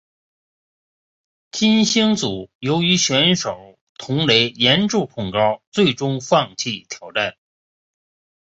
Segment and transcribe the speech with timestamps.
[1.51, 7.35] 金星组由于选手董蕾严重恐高最终放弃挑战。